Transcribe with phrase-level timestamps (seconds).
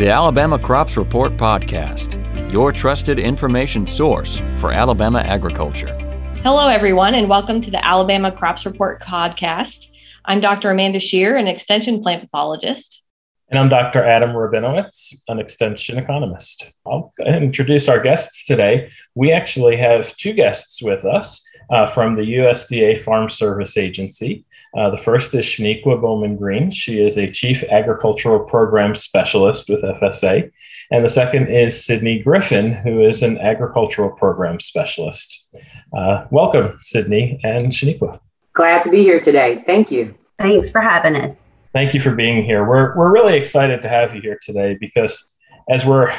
[0.00, 2.16] The Alabama Crops Report Podcast,
[2.50, 5.94] your trusted information source for Alabama agriculture.
[6.42, 9.90] Hello, everyone, and welcome to the Alabama Crops Report Podcast.
[10.24, 10.70] I'm Dr.
[10.70, 13.02] Amanda Scherer, an extension plant pathologist.
[13.50, 14.02] And I'm Dr.
[14.02, 16.72] Adam Rabinowitz, an extension economist.
[16.86, 18.90] I'll introduce our guests today.
[19.14, 24.46] We actually have two guests with us uh, from the USDA Farm Service Agency.
[24.76, 26.70] Uh, the first is Shaniqua Bowman Green.
[26.70, 30.50] She is a Chief Agricultural Program Specialist with FSA.
[30.92, 35.48] And the second is Sydney Griffin, who is an Agricultural Program Specialist.
[35.96, 38.20] Uh, welcome, Sydney and Shaniqua.
[38.52, 39.62] Glad to be here today.
[39.66, 40.14] Thank you.
[40.40, 41.48] Thanks for having us.
[41.72, 42.64] Thank you for being here.
[42.66, 45.34] We're, we're really excited to have you here today because
[45.68, 46.12] as we're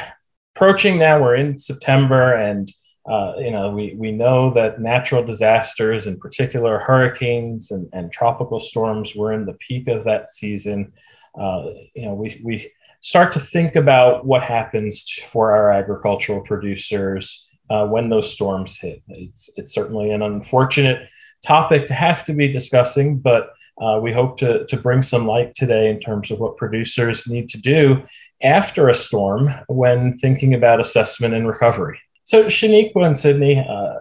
[0.54, 2.72] approaching now, we're in September and
[3.10, 8.60] uh, you know, we, we know that natural disasters, in particular hurricanes and, and tropical
[8.60, 10.92] storms, were in the peak of that season.
[11.38, 17.48] Uh, you know, we, we start to think about what happens for our agricultural producers
[17.70, 19.02] uh, when those storms hit.
[19.08, 21.08] It's, it's certainly an unfortunate
[21.44, 25.54] topic to have to be discussing, but uh, we hope to, to bring some light
[25.56, 28.00] today in terms of what producers need to do
[28.42, 31.98] after a storm when thinking about assessment and recovery.
[32.24, 33.94] So, Shaniqua and Sydney, uh,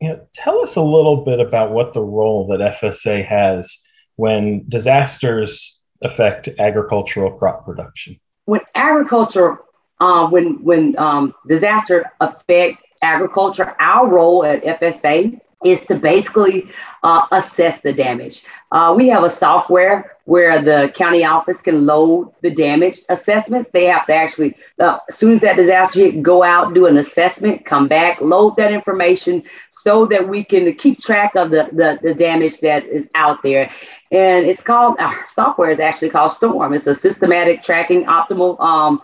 [0.00, 3.78] you know, tell us a little bit about what the role that FSA has
[4.16, 8.18] when disasters affect agricultural crop production.
[8.44, 9.58] When agriculture,
[10.00, 16.68] uh, when when um, disaster affect agriculture, our role at FSA is to basically
[17.02, 18.44] uh, assess the damage.
[18.72, 23.70] Uh, we have a software where the county office can load the damage assessments.
[23.70, 26.98] They have to actually, uh, as soon as that disaster hit, go out, do an
[26.98, 31.98] assessment, come back, load that information so that we can keep track of the, the,
[32.02, 33.70] the damage that is out there.
[34.10, 36.74] And it's called, our software is actually called Storm.
[36.74, 39.00] It's a systematic tracking optimal um,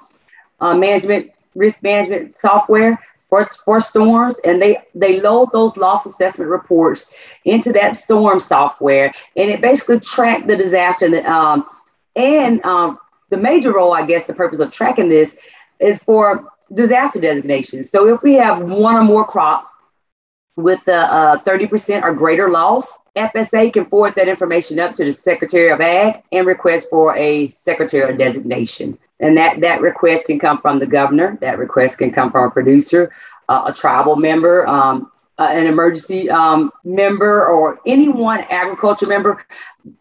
[0.60, 2.98] uh, management, risk management software
[3.32, 7.10] for, for storms and they they load those loss assessment reports
[7.46, 11.64] into that storm software and it basically tracked the disaster and, um,
[12.14, 12.98] and um,
[13.30, 15.34] the major role i guess the purpose of tracking this
[15.80, 19.66] is for disaster designations so if we have one or more crops
[20.56, 22.86] with the uh, 30% or greater loss
[23.16, 27.50] FSA can forward that information up to the Secretary of Ag and request for a
[27.50, 28.98] secretarial designation.
[29.20, 32.50] And that, that request can come from the governor, that request can come from a
[32.50, 33.12] producer,
[33.48, 39.44] uh, a tribal member, um, uh, an emergency um, member, or any one agriculture member.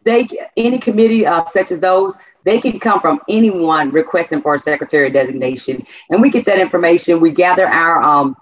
[0.04, 4.60] They any committee uh, such as those they can come from anyone requesting for a
[4.60, 7.20] secretary designation, and we get that information.
[7.20, 8.36] We gather our um,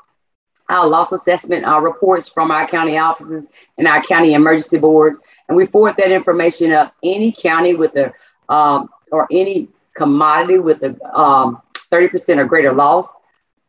[0.69, 5.65] our loss assessment reports from our county offices and our county emergency boards, and we
[5.65, 8.13] forward that information up any county with a
[8.53, 13.07] um, or any commodity with a 30% um, or greater loss.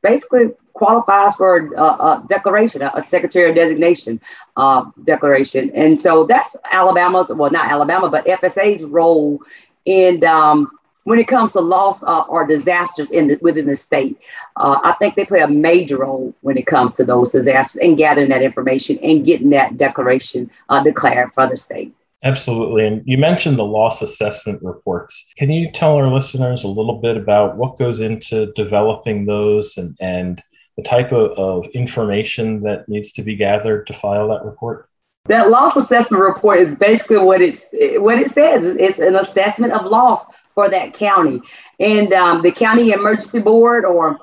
[0.03, 4.21] Basically, qualifies for a, a declaration, a, a secretary designation
[4.57, 5.71] uh, declaration.
[5.75, 9.41] And so that's Alabama's, well, not Alabama, but FSA's role
[9.85, 10.71] in um,
[11.11, 14.17] when it comes to loss uh, or disasters in the, within the state.
[14.55, 17.99] Uh, I think they play a major role when it comes to those disasters and
[17.99, 21.93] gathering that information and getting that declaration uh, declared for the state.
[22.23, 22.87] Absolutely.
[22.87, 25.33] And you mentioned the loss assessment reports.
[25.37, 29.97] Can you tell our listeners a little bit about what goes into developing those and,
[30.01, 30.41] and
[30.77, 34.89] the type of, of information that needs to be gathered to file that report?
[35.25, 38.65] That loss assessment report is basically what it's what it says.
[38.79, 40.25] It's an assessment of loss
[40.61, 41.41] for that county,
[41.79, 44.19] and um, the county emergency board, or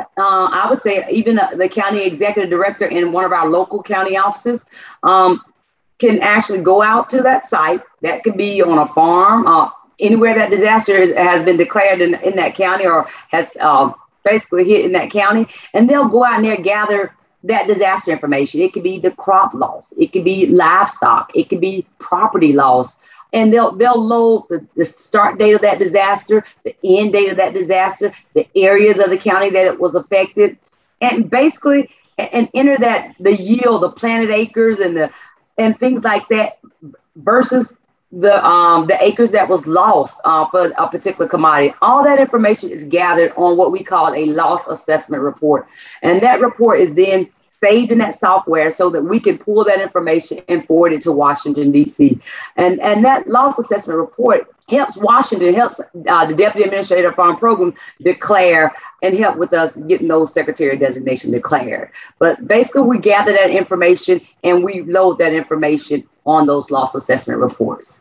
[0.00, 4.16] uh, I would say even the, county executive director in one of our local county
[4.16, 4.64] offices,
[5.02, 5.42] um,
[5.98, 7.82] can actually go out to that site.
[8.00, 9.68] That could be on a farm, uh,
[10.00, 13.92] anywhere that disaster is, has been declared in, in that county or has uh,
[14.24, 17.14] basically hit in that county, and they'll go out and there gather
[17.44, 18.62] that disaster information.
[18.62, 22.96] It could be the crop loss, it could be livestock, it could be property loss.
[23.32, 27.38] And they'll they'll load the, the start date of that disaster, the end date of
[27.38, 30.58] that disaster, the areas of the county that it was affected,
[31.00, 35.10] and basically and enter that the yield, the planted acres and the
[35.58, 36.58] and things like that
[37.16, 37.76] versus
[38.10, 41.74] the um, the acres that was lost uh, for a particular commodity.
[41.80, 45.66] All that information is gathered on what we call a loss assessment report,
[46.02, 47.28] and that report is then
[47.62, 51.12] saved in that software so that we can pull that information and forward it to
[51.12, 52.18] Washington D.C.
[52.56, 57.36] and and that loss assessment report helps Washington helps uh, the Deputy Administrator of Farm
[57.36, 58.72] Program declare
[59.02, 61.90] and help with us getting those Secretary designation declared.
[62.18, 67.40] But basically, we gather that information and we load that information on those loss assessment
[67.40, 68.00] reports.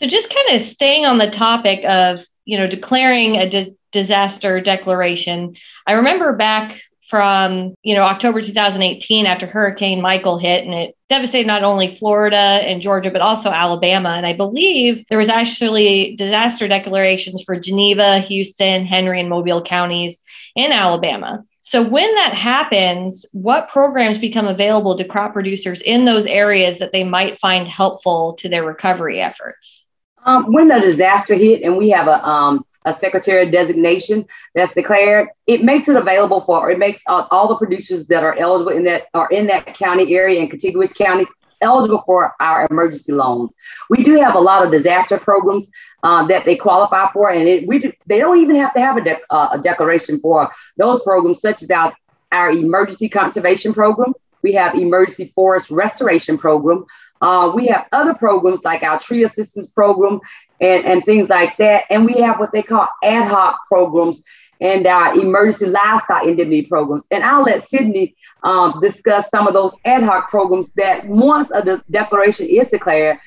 [0.00, 4.60] So just kind of staying on the topic of, you know, declaring a di- disaster
[4.60, 5.54] declaration.
[5.86, 11.46] I remember back from you know October 2018 after Hurricane Michael hit and it devastated
[11.46, 16.66] not only Florida and Georgia but also Alabama and I believe there was actually disaster
[16.66, 20.18] declarations for Geneva, Houston, Henry and Mobile counties
[20.56, 21.44] in Alabama.
[21.62, 26.92] So when that happens, what programs become available to crop producers in those areas that
[26.92, 29.86] they might find helpful to their recovery efforts?
[30.26, 35.28] Um, when the disaster hit and we have a um, a secretary designation that's declared,
[35.46, 38.84] it makes it available for, it makes all, all the producers that are eligible in
[38.84, 41.28] that are in that county area and contiguous counties
[41.60, 43.54] eligible for our emergency loans.
[43.88, 45.70] We do have a lot of disaster programs
[46.02, 48.96] uh, that they qualify for, and it, we do, they don't even have to have
[48.98, 51.92] a, de- uh, a declaration for those programs, such as our,
[52.32, 54.12] our emergency conservation program.
[54.42, 56.84] We have emergency forest restoration program.
[57.22, 60.20] Uh, we have other programs like our tree assistance program
[60.60, 61.84] and, and things like that.
[61.90, 64.22] And we have what they call ad hoc programs
[64.60, 67.06] and our emergency livestock indemnity programs.
[67.10, 71.62] And I'll let Sydney um, discuss some of those ad hoc programs that once a
[71.62, 73.18] de- declaration is declared,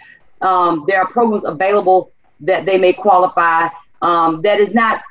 [0.41, 3.67] um, there are programs available that they may qualify.
[4.01, 5.01] Um, that is not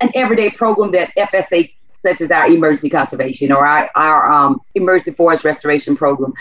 [0.00, 5.10] an everyday program that FSA, such as our emergency conservation or our, our um, emergency
[5.10, 6.32] forest restoration program.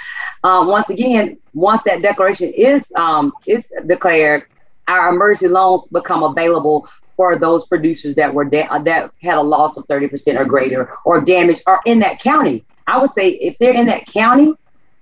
[0.43, 4.45] Uh, once again, once that declaration is um, is declared,
[4.87, 6.87] our emergency loans become available
[7.17, 11.21] for those producers that were da- that had a loss of 30% or greater or
[11.21, 12.65] damage or in that county.
[12.87, 14.53] I would say if they're in that county,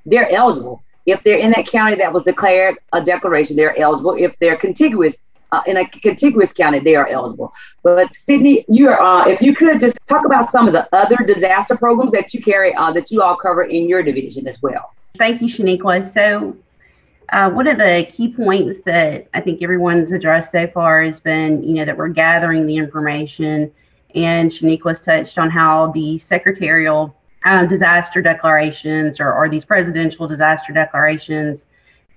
[0.05, 0.83] they're eligible.
[1.05, 4.15] If they're in that county that was declared a declaration, they're eligible.
[4.17, 5.17] If they're contiguous
[5.51, 7.53] uh, in a contiguous county, they are eligible.
[7.83, 11.17] But Sydney, you are uh, if you could just talk about some of the other
[11.17, 14.91] disaster programs that you carry uh, that you all cover in your division as well.
[15.17, 16.11] Thank you, Shaniqua.
[16.11, 16.57] So
[17.29, 21.63] uh, one of the key points that I think everyone's addressed so far has been,
[21.63, 23.71] you know, that we're gathering the information.
[24.15, 27.15] And Shaniqua's touched on how the secretarial
[27.45, 31.65] um, disaster declarations or, or these presidential disaster declarations,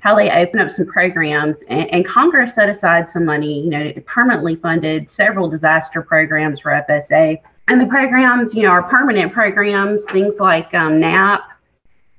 [0.01, 1.63] how they open up some programs.
[1.69, 6.71] And, and Congress set aside some money, you know, permanently funded several disaster programs for
[6.89, 7.41] FSA.
[7.69, 11.41] And the programs, you know, are permanent programs, things like um, NAP,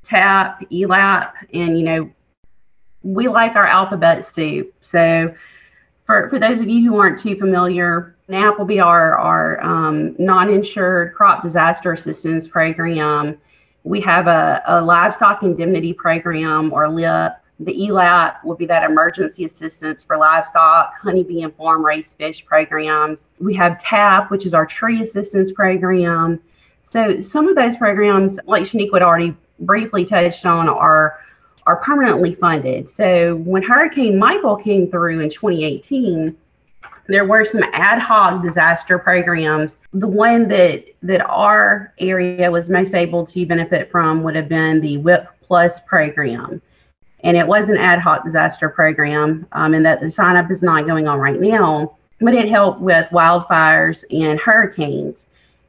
[0.03, 2.09] TAP, ELAP, and, you know,
[3.07, 4.73] we like our alphabet soup.
[4.81, 5.33] So
[6.05, 10.15] for, for those of you who aren't too familiar, NAP will be our, our um,
[10.19, 13.37] non-insured crop disaster assistance program.
[13.83, 17.33] We have a, a livestock indemnity program or LIP.
[17.61, 23.29] The ELAP will be that emergency assistance for livestock, honeybee and farm raised fish programs.
[23.39, 26.39] We have TAP, which is our tree assistance program.
[26.83, 31.19] So some of those programs, like Shaniqua would already briefly touched on, are
[31.67, 32.89] are permanently funded.
[32.89, 36.35] So when Hurricane Michael came through in 2018,
[37.07, 39.77] there were some ad hoc disaster programs.
[39.93, 44.79] The one that that our area was most able to benefit from would have been
[44.81, 46.61] the WHIP Plus program,
[47.23, 50.63] and it was an ad hoc disaster program, um, and that the sign up is
[50.63, 51.97] not going on right now.
[52.19, 55.27] But it helped with wildfires and hurricanes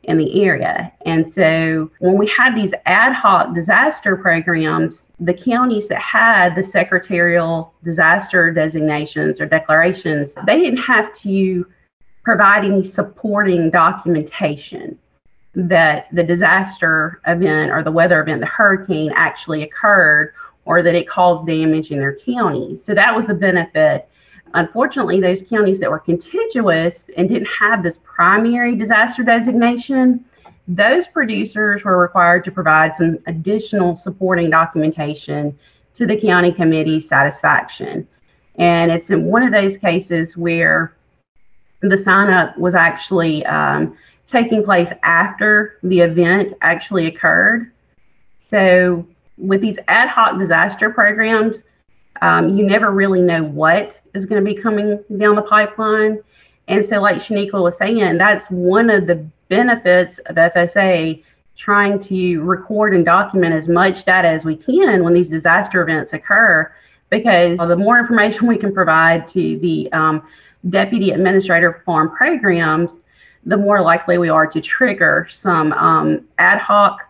[0.08, 0.90] in the area.
[1.04, 6.62] And so when we had these ad hoc disaster programs, the counties that had the
[6.62, 11.66] secretarial disaster designations or declarations, they didn't have to
[12.24, 14.98] provide any supporting documentation
[15.54, 20.32] that the disaster event or the weather event, the hurricane actually occurred
[20.64, 22.82] or that it caused damage in their counties.
[22.82, 24.08] So that was a benefit
[24.54, 30.24] Unfortunately, those counties that were contiguous and didn't have this primary disaster designation,
[30.66, 35.58] those producers were required to provide some additional supporting documentation
[35.94, 38.06] to the county committee's satisfaction.
[38.56, 40.94] And it's in one of those cases where
[41.80, 47.72] the sign up was actually um, taking place after the event actually occurred.
[48.50, 51.62] So, with these ad hoc disaster programs,
[52.22, 56.22] um, you never really know what is going to be coming down the pipeline.
[56.68, 61.22] And so, like Shaniqua was saying, that's one of the benefits of FSA
[61.56, 66.12] trying to record and document as much data as we can when these disaster events
[66.12, 66.72] occur,
[67.10, 70.22] because the more information we can provide to the um,
[70.70, 72.92] deputy administrator for farm programs,
[73.46, 77.00] the more likely we are to trigger some um, ad hoc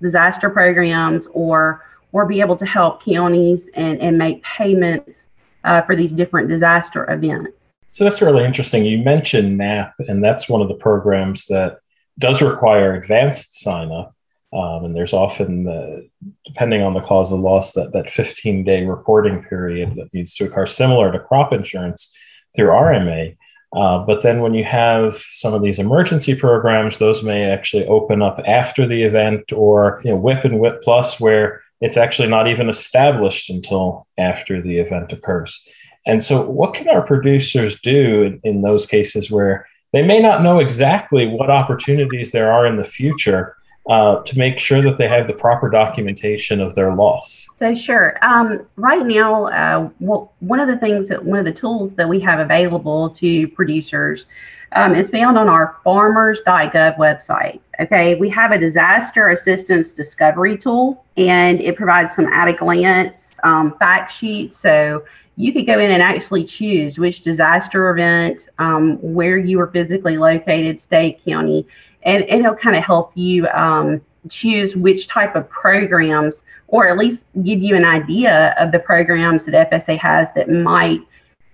[0.00, 5.28] disaster programs or or be able to help counties and, and make payments
[5.64, 7.72] uh, for these different disaster events.
[7.90, 8.84] So that's really interesting.
[8.84, 11.80] You mentioned NAP, and that's one of the programs that
[12.18, 14.14] does require advanced sign up.
[14.52, 16.08] Um, and there's often, the,
[16.46, 20.44] depending on the cause of loss, that, that 15 day reporting period that needs to
[20.44, 22.16] occur, similar to crop insurance
[22.56, 23.36] through RMA.
[23.76, 28.22] Uh, but then when you have some of these emergency programs, those may actually open
[28.22, 32.48] up after the event or you know, WHIP and WHIP Plus, where it's actually not
[32.48, 35.66] even established until after the event occurs.
[36.06, 40.42] And so, what can our producers do in, in those cases where they may not
[40.42, 43.56] know exactly what opportunities there are in the future,
[43.88, 47.46] uh, to make sure that they have the proper documentation of their loss?
[47.58, 48.18] So, sure.
[48.22, 52.08] Um, right now, uh, well, one of the things that one of the tools that
[52.08, 54.26] we have available to producers
[54.72, 57.60] um, is found on our farmers.gov website.
[57.80, 63.38] Okay, we have a disaster assistance discovery tool, and it provides some at a glance
[63.44, 64.56] um, fact sheets.
[64.56, 65.04] So,
[65.36, 70.18] you could go in and actually choose which disaster event, um, where you are physically
[70.18, 71.64] located, state, county,
[72.02, 76.98] and, and it'll kind of help you um, choose which type of programs or at
[76.98, 81.00] least give you an idea of the programs that FSA has that might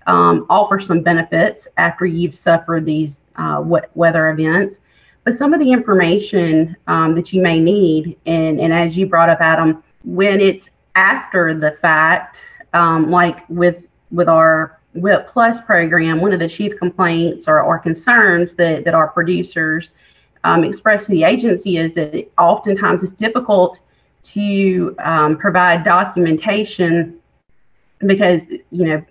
[0.07, 3.63] um, offer some benefits after you've suffered these uh,
[3.95, 4.81] weather events.
[5.25, 9.31] But some of the information um, that you may need, and, and as you brought
[9.31, 12.41] up, Adam, when it's after the fact,
[12.75, 17.79] um, like with with our WHIP Plus program, one of the chief complaints or, or
[17.79, 19.91] concerns that, that our producers
[20.45, 23.81] um, expressed to the agency is that oftentimes it's difficult
[24.23, 27.19] to um, provide documentation
[28.07, 29.05] because you know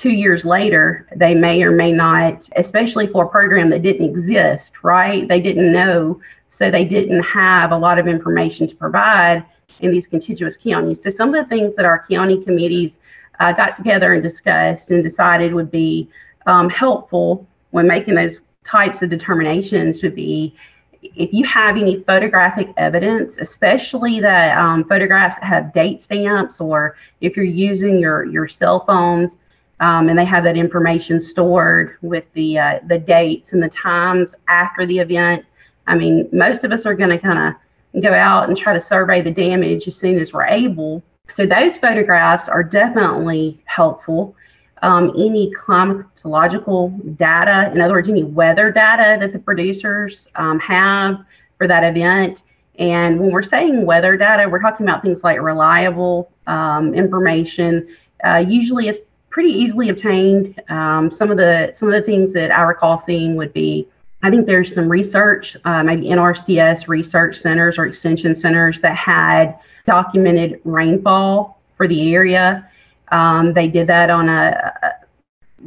[0.00, 4.82] two years later they may or may not especially for a program that didn't exist
[4.82, 5.28] right?
[5.28, 9.44] They didn't know so they didn't have a lot of information to provide
[9.80, 11.02] in these contiguous counties.
[11.02, 12.98] So some of the things that our county committees
[13.40, 16.08] uh, got together and discussed and decided would be
[16.46, 20.56] um, helpful when making those types of determinations would be
[21.02, 26.96] if you have any photographic evidence, especially that um, photographs that have date stamps, or
[27.20, 29.38] if you're using your your cell phones
[29.80, 34.34] um, and they have that information stored with the uh, the dates and the times
[34.48, 35.44] after the event.
[35.86, 37.54] I mean, most of us are going to kind
[37.94, 41.02] of go out and try to survey the damage as soon as we're able.
[41.28, 44.36] So those photographs are definitely helpful
[44.82, 51.24] um, any climatological data, in other words, any weather data that the producers um, have
[51.58, 52.42] for that event.
[52.78, 57.88] And when we're saying weather data, we're talking about things like reliable um, information.
[58.24, 58.98] Uh, usually, it's
[59.30, 60.60] pretty easily obtained.
[60.68, 63.88] Um, some of the some of the things that I recall seeing would be,
[64.22, 69.58] I think there's some research, uh, maybe NRCS research centers or extension centers that had
[69.86, 72.68] documented rainfall for the area.
[73.12, 74.90] Um, they did that on a, a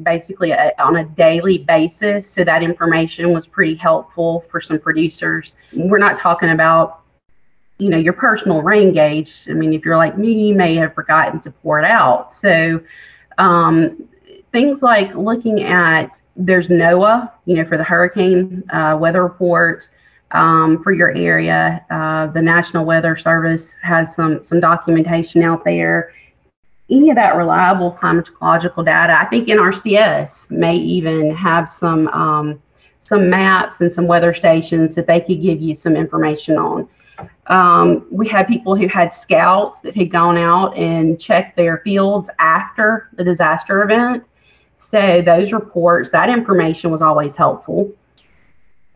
[0.02, 2.30] basically a, on a daily basis.
[2.30, 5.54] So that information was pretty helpful for some producers.
[5.74, 7.02] We're not talking about,
[7.78, 9.44] you know, your personal rain gauge.
[9.50, 12.34] I mean, if you're like me, you may have forgotten to pour it out.
[12.34, 12.82] So
[13.38, 14.08] um,
[14.52, 19.90] things like looking at there's NOAA, you know, for the hurricane uh, weather reports.
[20.32, 26.12] Um, for your area, uh, the National Weather Service has some some documentation out there
[26.90, 29.18] any of that reliable climatological data.
[29.20, 32.62] I think NRCS may even have some um,
[33.00, 36.88] some maps and some weather stations that they could give you some information on.
[37.48, 42.30] Um, we had people who had scouts that had gone out and checked their fields
[42.40, 44.24] after the disaster event.
[44.78, 47.92] So those reports, that information was always helpful.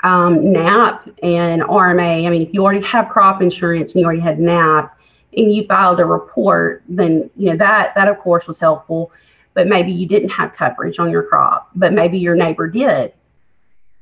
[0.04, 4.22] Um, NAP and RMA, I mean, if you already have crop insurance and you already
[4.22, 4.98] had NAP,
[5.36, 9.12] and you filed a report, then you know that that of course was helpful.
[9.54, 13.14] But maybe you didn't have coverage on your crop, but maybe your neighbor did.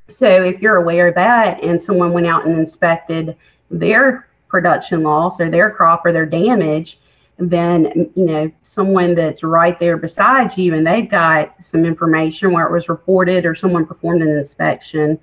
[0.09, 3.35] So if you're aware of that and someone went out and inspected
[3.71, 6.99] their production loss or their crop or their damage,
[7.37, 12.65] then you know someone that's right there beside you and they've got some information where
[12.65, 15.19] it was reported or someone performed an inspection,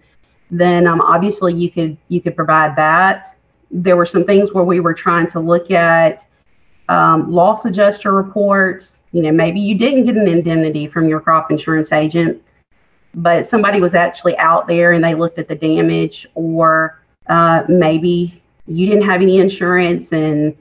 [0.50, 3.36] then um, obviously you could you could provide that
[3.72, 6.24] there were some things where we were trying to look at
[6.88, 8.98] um, loss adjuster reports.
[9.12, 12.42] You know, maybe you didn't get an indemnity from your crop insurance agent,
[13.14, 18.41] but somebody was actually out there and they looked at the damage, or uh, maybe
[18.66, 20.56] you didn't have any insurance and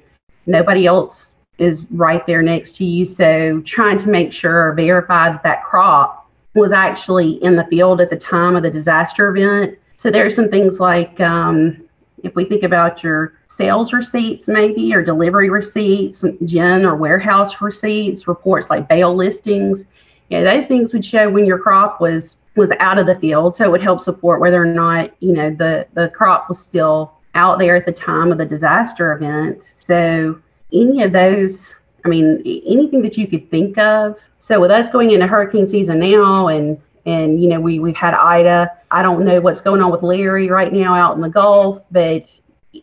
[0.46, 3.06] nobody else is right there next to you.
[3.06, 8.02] So, trying to make sure or verify that that crop was actually in the field
[8.02, 9.78] at the time of the disaster event.
[9.98, 11.88] So, there are some things like um,
[12.24, 18.28] if we think about your sales receipts, maybe, or delivery receipts, gin or warehouse receipts,
[18.28, 19.86] reports like bale listings,
[20.32, 23.56] know, those things would show when your crop was was out of the field.
[23.56, 27.14] So it would help support whether or not, you know, the, the crop was still
[27.36, 29.64] out there at the time of the disaster event.
[29.84, 30.40] So
[30.74, 31.74] any of those,
[32.06, 34.18] I mean, anything that you could think of.
[34.40, 38.14] So with us going into hurricane season now and And, you know, we, we've had
[38.14, 38.72] Ida.
[38.92, 42.30] I don't know what's going on with Larry right now out in the Gulf, but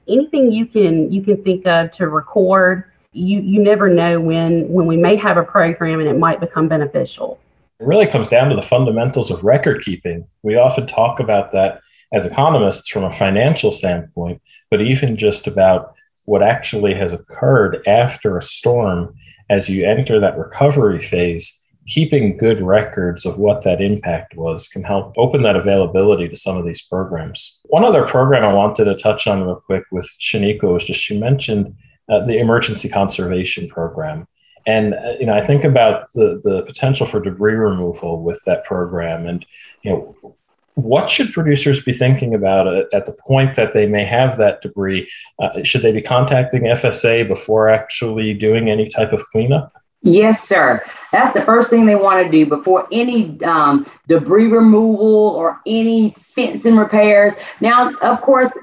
[0.09, 4.87] anything you can you can think of to record, you you never know when when
[4.87, 7.39] we may have a program and it might become beneficial.
[7.79, 10.27] It really comes down to the fundamentals of record keeping.
[10.43, 11.81] We often talk about that
[12.13, 18.37] as economists from a financial standpoint, but even just about what actually has occurred after
[18.37, 19.15] a storm
[19.51, 24.85] as you enter that recovery phase keeping good records of what that impact was can
[24.85, 27.61] help open that availability to some of these programs.
[27.65, 31.19] One other program I wanted to touch on real quick with Shaniqua was just she
[31.19, 31.75] mentioned
[32.11, 34.29] uh, the emergency conservation program.
[34.67, 38.67] And uh, you know, I think about the the potential for debris removal with that
[38.67, 39.47] program, and
[39.83, 40.37] you know,
[40.79, 45.09] what should producers be thinking about at the point that they may have that debris?
[45.41, 49.73] Uh, should they be contacting FSA before actually doing any type of cleanup?
[50.03, 50.85] Yes, sir.
[51.11, 56.15] That's the first thing they want to do before any um, debris removal or any
[56.17, 57.35] fencing repairs.
[57.61, 58.57] Now, of course,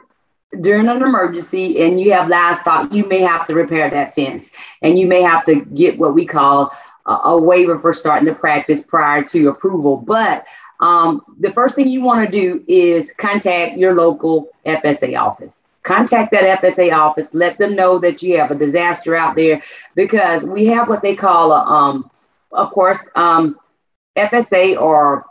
[0.62, 4.50] during an emergency and you have livestock, you may have to repair that fence
[4.82, 6.72] and you may have to get what we call
[7.06, 9.98] a, a waiver for starting to practice prior to approval.
[9.98, 10.46] But
[10.80, 16.32] um, the first thing you want to do is contact your local FSA office contact
[16.32, 19.62] that FSA office, let them know that you have a disaster out there
[19.94, 22.10] because we have what they call a, um,
[22.52, 23.58] of course, um,
[24.18, 25.26] FSA or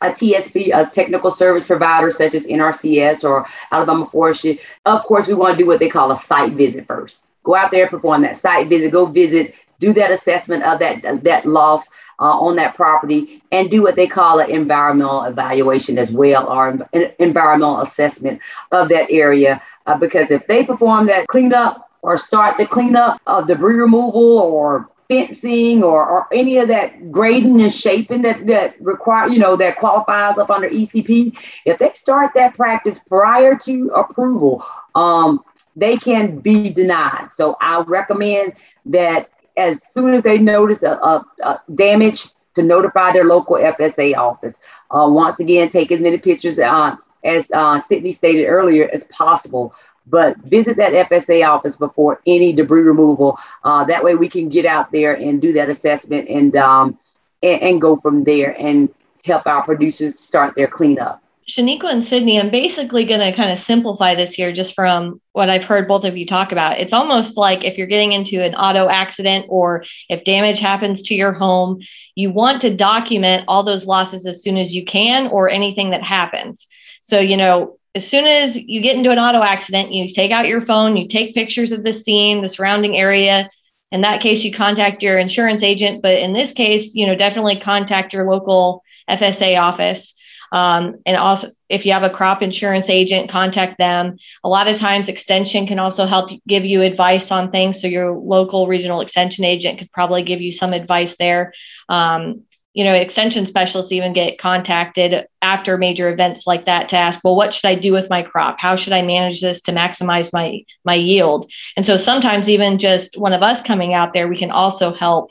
[0.00, 4.60] a TSP, a technical service provider such as NRCS or Alabama Forestry.
[4.86, 7.20] Of course, we want to do what they call a site visit first.
[7.44, 11.46] Go out there, perform that site visit, go visit, do that assessment of that that
[11.46, 11.82] loss
[12.18, 16.68] uh, on that property and do what they call an environmental evaluation as well or
[16.68, 18.40] an environmental assessment
[18.72, 19.62] of that area.
[19.86, 24.88] Uh, because if they perform that cleanup or start the cleanup of debris removal or
[25.08, 29.78] fencing or, or any of that grading and shaping that, that require, you know, that
[29.78, 35.44] qualifies up under ECP, if they start that practice prior to approval, um,
[35.76, 37.28] they can be denied.
[37.32, 38.54] So I recommend
[38.86, 44.16] that as soon as they notice a, a, a damage to notify their local FSA
[44.16, 44.56] office.
[44.90, 49.74] Uh, once again, take as many pictures uh, as uh, Sydney stated earlier as possible.
[50.06, 53.38] But visit that FSA office before any debris removal.
[53.64, 56.98] Uh, that way, we can get out there and do that assessment and, um,
[57.42, 58.88] and and go from there and
[59.24, 61.20] help our producers start their cleanup.
[61.48, 65.48] Shaniqua and Sydney, I'm basically going to kind of simplify this here just from what
[65.48, 66.80] I've heard both of you talk about.
[66.80, 71.14] It's almost like if you're getting into an auto accident or if damage happens to
[71.14, 71.82] your home,
[72.16, 76.02] you want to document all those losses as soon as you can or anything that
[76.02, 76.66] happens.
[77.00, 80.48] So, you know, as soon as you get into an auto accident, you take out
[80.48, 83.48] your phone, you take pictures of the scene, the surrounding area.
[83.92, 86.02] In that case, you contact your insurance agent.
[86.02, 90.15] But in this case, you know, definitely contact your local FSA office
[90.52, 94.16] um, and also, if you have a crop insurance agent, contact them.
[94.44, 97.80] A lot of times, extension can also help give you advice on things.
[97.80, 101.52] So, your local regional extension agent could probably give you some advice there.
[101.88, 102.42] Um,
[102.76, 107.34] you know, extension specialists even get contacted after major events like that to ask, well,
[107.34, 108.60] what should I do with my crop?
[108.60, 111.50] How should I manage this to maximize my my yield?
[111.74, 115.30] And so sometimes even just one of us coming out there, we can also help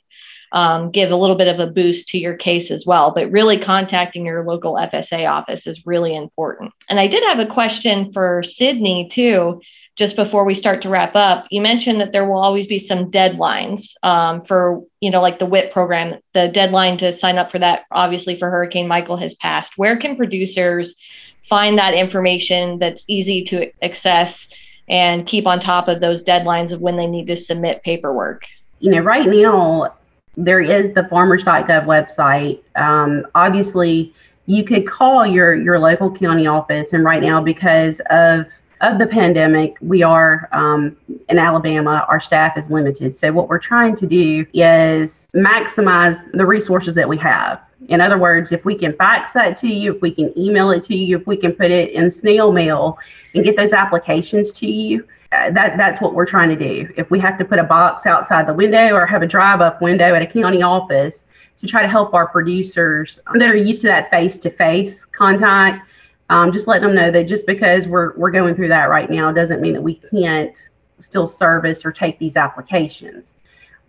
[0.52, 3.12] um, give a little bit of a boost to your case as well.
[3.12, 6.72] But really, contacting your local FSA office is really important.
[6.90, 9.62] And I did have a question for Sydney too.
[9.96, 13.10] Just before we start to wrap up, you mentioned that there will always be some
[13.10, 16.20] deadlines um, for, you know, like the WHIP program.
[16.34, 19.78] The deadline to sign up for that, obviously, for Hurricane Michael has passed.
[19.78, 20.96] Where can producers
[21.44, 24.50] find that information that's easy to access
[24.88, 28.44] and keep on top of those deadlines of when they need to submit paperwork?
[28.80, 29.96] You know, right now,
[30.38, 32.62] there is the farmers.gov website.
[32.76, 34.14] Um, obviously,
[34.46, 38.46] you could call your your local county office, and right now, because of
[38.82, 40.98] of the pandemic, we are um,
[41.30, 42.06] in Alabama.
[42.10, 47.08] Our staff is limited, so what we're trying to do is maximize the resources that
[47.08, 47.62] we have.
[47.88, 50.84] In other words, if we can fax that to you, if we can email it
[50.86, 52.98] to you, if we can put it in snail mail
[53.34, 55.06] and get those applications to you,
[55.54, 56.92] that that's what we're trying to do.
[56.98, 59.82] If we have to put a box outside the window or have a drive up
[59.82, 61.26] window at a county office
[61.60, 65.88] to try to help our producers that are used to that face to face contact,
[66.30, 69.32] um, just let them know that just because we're we're going through that right now
[69.32, 70.68] doesn't mean that we can't
[71.00, 73.36] still service or take these applications.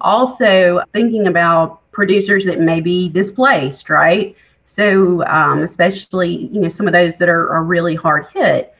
[0.00, 4.36] Also, thinking about producers that may be displaced, right?
[4.66, 8.75] So, um, especially you know some of those that are, are really hard hit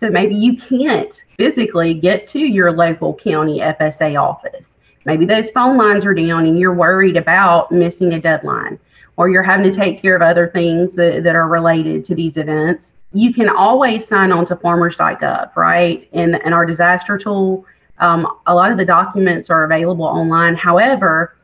[0.00, 4.78] so maybe you can't physically get to your local county FSA office.
[5.04, 8.78] Maybe those phone lines are down and you're worried about missing a deadline.
[9.18, 12.38] or you're having to take care of other things that, that are related to these
[12.38, 16.08] events, you can always sign on to farmers.gov, right?
[16.14, 17.66] And, and our disaster tool,
[17.98, 20.54] um, a lot of the documents are available online.
[20.54, 21.36] However,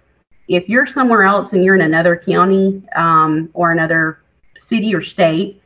[0.48, 4.20] if you're somewhere else and you're in another county um, or another
[4.58, 5.60] city or state,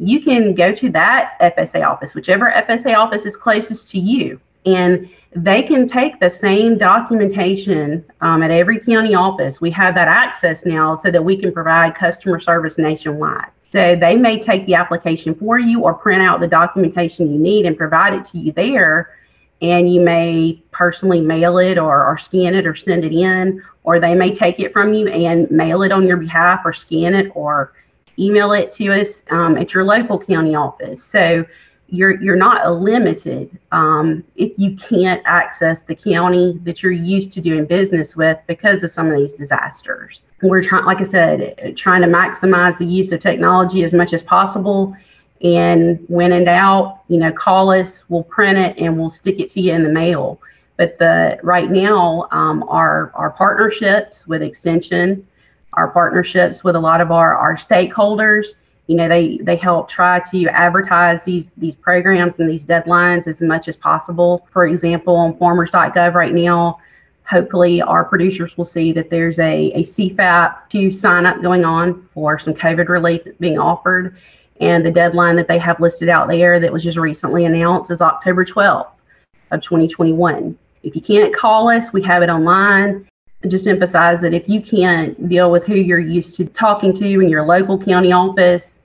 [0.00, 5.08] you can go to that FSA office, whichever FSA office is closest to you, and
[5.36, 9.60] they can take the same documentation um, at every county office.
[9.60, 13.50] We have that access now so that we can provide customer service nationwide.
[13.72, 17.66] So they may take the application for you or print out the documentation you need
[17.66, 19.16] and provide it to you there.
[19.62, 24.00] And you may personally mail it or, or scan it or send it in, or
[24.00, 27.30] they may take it from you and mail it on your behalf or scan it
[27.34, 27.74] or
[28.20, 31.02] email it to us um, at your local county office.
[31.02, 31.44] So
[31.90, 37.40] you're you're not limited um, if you can't access the county that you're used to
[37.40, 40.22] doing business with because of some of these disasters.
[40.42, 44.22] We're trying, like I said, trying to maximize the use of technology as much as
[44.22, 44.96] possible.
[45.42, 48.04] And when in doubt, you know, call us.
[48.08, 50.40] We'll print it and we'll stick it to you in the mail.
[50.76, 55.26] But the right now, um, our our partnerships with Extension,
[55.74, 58.46] our partnerships with a lot of our our stakeholders.
[58.86, 63.40] You know they they help try to advertise these these programs and these deadlines as
[63.40, 64.46] much as possible.
[64.50, 66.80] For example on farmers.gov right now
[67.30, 72.08] hopefully our producers will see that there's a, a cfap to sign up going on
[72.12, 74.16] for some covid relief being offered.
[74.60, 78.00] And the deadline that they have listed out there that was just recently announced is
[78.00, 78.90] october 12th
[79.52, 83.06] of 2021 if you can't call us we have it online
[83.48, 87.28] just emphasize that if you can't deal with who you're used to talking to in
[87.28, 88.78] your local county office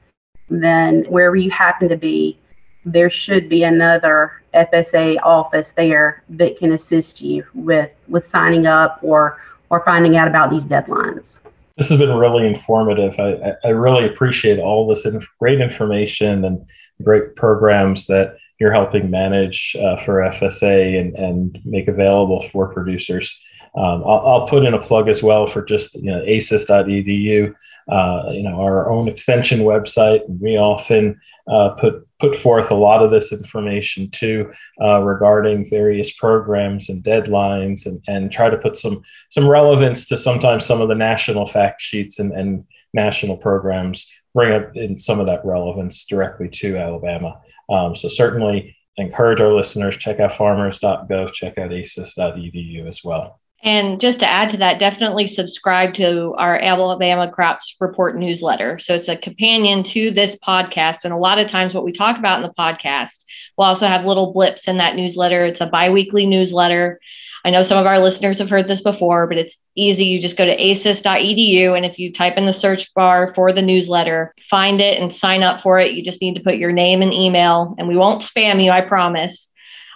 [0.49, 2.37] then wherever you happen to be,
[2.85, 8.99] there should be another FSA office there that can assist you with with signing up
[9.01, 11.37] or or finding out about these deadlines.
[11.77, 13.19] This has been really informative.
[13.19, 16.65] I, I really appreciate all this inf- great information and
[17.03, 23.43] great programs that you're helping manage uh, for FSA and, and make available for producers.
[23.75, 27.53] Um, I'll, I'll, put in a plug as well for just you know, aces.edu
[27.87, 30.21] uh, you know, our own extension website.
[30.27, 36.11] We often uh, put put forth a lot of this information too uh, regarding various
[36.11, 40.87] programs and deadlines, and, and try to put some some relevance to sometimes some of
[40.87, 44.07] the national fact sheets and, and national programs.
[44.33, 47.39] Bring up in some of that relevance directly to Alabama.
[47.69, 53.39] Um, so certainly encourage our listeners check out farmers.gov, check out aces.edu as well.
[53.65, 58.77] And just to add to that, definitely subscribe to our Alabama Crops Report newsletter.
[58.77, 61.03] So it's a companion to this podcast.
[61.03, 63.23] And a lot of times, what we talk about in the podcast,
[63.57, 65.45] we'll also have little blips in that newsletter.
[65.45, 66.99] It's a bi weekly newsletter.
[67.43, 70.05] I know some of our listeners have heard this before, but it's easy.
[70.05, 71.75] You just go to aces.edu.
[71.75, 75.41] And if you type in the search bar for the newsletter, find it and sign
[75.41, 75.93] up for it.
[75.93, 78.81] You just need to put your name and email, and we won't spam you, I
[78.81, 79.47] promise.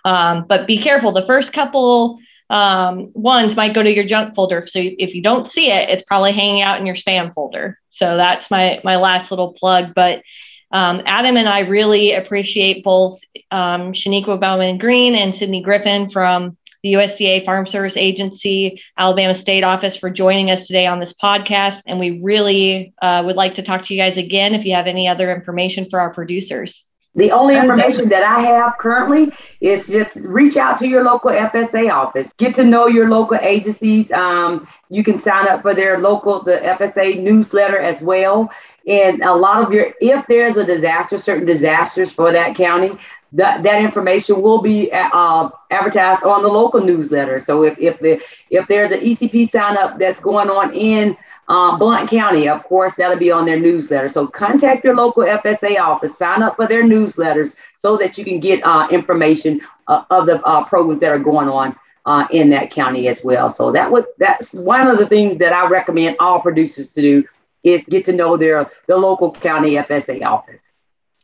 [0.05, 1.11] Um, but be careful.
[1.11, 2.19] The first couple
[2.49, 4.65] um, ones might go to your junk folder.
[4.65, 7.79] So if you don't see it, it's probably hanging out in your spam folder.
[7.89, 9.93] So that's my my last little plug.
[9.93, 10.23] But
[10.71, 13.19] um, Adam and I really appreciate both
[13.51, 19.63] um, Shaniqua Bowman Green and Sydney Griffin from the USDA Farm Service Agency, Alabama State
[19.63, 21.81] Office for joining us today on this podcast.
[21.85, 24.87] And we really uh, would like to talk to you guys again if you have
[24.87, 26.88] any other information for our producers.
[27.15, 31.91] The only information that I have currently is just reach out to your local FSA
[31.91, 32.31] office.
[32.37, 34.11] Get to know your local agencies.
[34.11, 38.51] Um, you can sign up for their local, the FSA newsletter as well.
[38.87, 42.97] And a lot of your, if there's a disaster, certain disasters for that county,
[43.33, 47.43] that, that information will be uh, advertised on the local newsletter.
[47.43, 51.17] So if if, if there's an ECP sign up that's going on in
[51.49, 54.07] um, Blount County, of course, that'll be on their newsletter.
[54.07, 58.39] So contact your local FSA office, sign up for their newsletters so that you can
[58.39, 62.69] get uh, information uh, of the uh, programs that are going on uh, in that
[62.69, 63.49] county as well.
[63.49, 67.23] So that would that's one of the things that I recommend all producers to do
[67.63, 70.61] is get to know their the local county FSA office.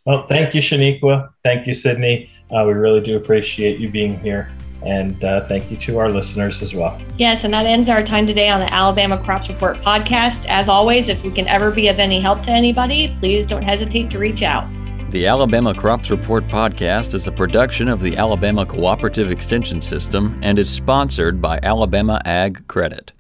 [0.06, 1.30] Well, thank you, Shaniqua.
[1.44, 2.30] Thank you, Sydney.
[2.52, 4.50] Uh, we really do appreciate you being here.
[4.84, 7.00] And uh, thank you to our listeners as well.
[7.18, 10.46] Yes, and that ends our time today on the Alabama Crops Report podcast.
[10.48, 14.10] As always, if we can ever be of any help to anybody, please don't hesitate
[14.12, 14.70] to reach out.
[15.12, 20.60] The Alabama Crops Report podcast is a production of the Alabama Cooperative Extension System and
[20.60, 23.14] is sponsored by Alabama Ag Credit.